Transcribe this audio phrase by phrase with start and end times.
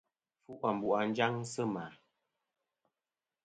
[0.43, 1.85] Fu ambu' à njaŋ sɨ mà.